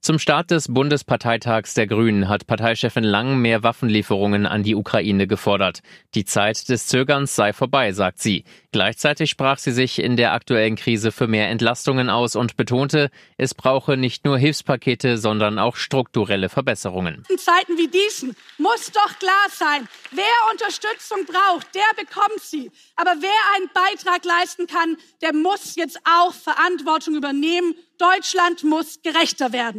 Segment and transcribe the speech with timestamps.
[0.00, 5.80] Zum Start des Bundesparteitags der Grünen hat Parteichefin Lang mehr Waffenlieferungen an die Ukraine gefordert.
[6.14, 8.44] Die Zeit des Zögerns sei vorbei, sagt sie.
[8.72, 13.54] Gleichzeitig sprach sie sich in der aktuellen Krise für mehr Entlastungen aus und betonte, es
[13.54, 17.22] brauche nicht nur Hilfspakete, sondern auch strukturelle Verbesserungen.
[17.28, 22.70] In Zeiten wie diesen muss doch klar sein, wer Unterstützung braucht, der bekommt sie.
[22.96, 27.74] Aber wer einen Beitrag leisten kann, der muss jetzt auch Verantwortung übernehmen.
[27.98, 29.71] Deutschland muss gerechter werden.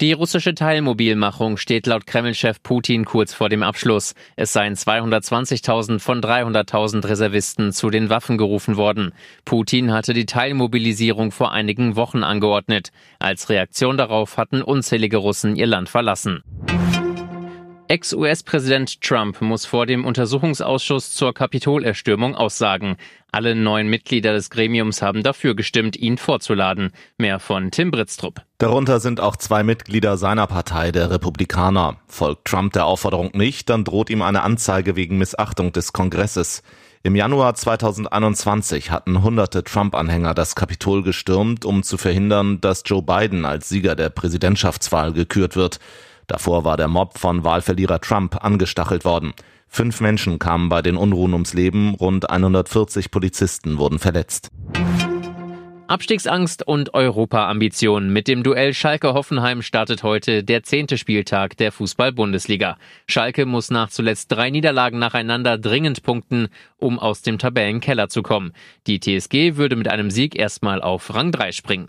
[0.00, 4.14] Die russische Teilmobilmachung steht laut Kreml-Chef Putin kurz vor dem Abschluss.
[4.34, 9.12] Es seien 220.000 von 300.000 Reservisten zu den Waffen gerufen worden.
[9.44, 12.92] Putin hatte die Teilmobilisierung vor einigen Wochen angeordnet.
[13.18, 16.42] Als Reaktion darauf hatten unzählige Russen ihr Land verlassen.
[17.90, 22.96] Ex-US-Präsident Trump muss vor dem Untersuchungsausschuss zur Kapitolerstürmung aussagen.
[23.32, 26.92] Alle neun Mitglieder des Gremiums haben dafür gestimmt, ihn vorzuladen.
[27.18, 28.42] Mehr von Tim Britztrup.
[28.58, 31.96] Darunter sind auch zwei Mitglieder seiner Partei, der Republikaner.
[32.06, 36.62] Folgt Trump der Aufforderung nicht, dann droht ihm eine Anzeige wegen Missachtung des Kongresses.
[37.02, 43.44] Im Januar 2021 hatten hunderte Trump-Anhänger das Kapitol gestürmt, um zu verhindern, dass Joe Biden
[43.44, 45.80] als Sieger der Präsidentschaftswahl gekürt wird.
[46.30, 49.32] Davor war der Mob von Wahlverlierer Trump angestachelt worden.
[49.66, 54.52] Fünf Menschen kamen bei den Unruhen ums Leben, rund 140 Polizisten wurden verletzt.
[55.88, 58.12] Abstiegsangst und Europa-Ambitionen.
[58.12, 62.76] Mit dem Duell Schalke-Hoffenheim startet heute der zehnte Spieltag der Fußball-Bundesliga.
[63.08, 68.52] Schalke muss nach zuletzt drei Niederlagen nacheinander dringend punkten, um aus dem Tabellenkeller zu kommen.
[68.86, 71.88] Die TSG würde mit einem Sieg erstmal auf Rang 3 springen.